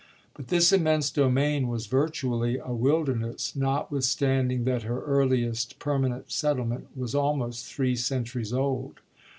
[0.33, 6.87] But this immense domain was virtually a wilderness, notwithstanding that her earliest permanent settle ment
[6.97, 8.95] was almost three centuries old.